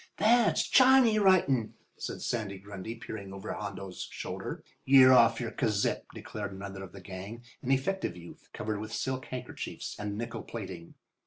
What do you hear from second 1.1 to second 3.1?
writin'," said Sandy Grundy,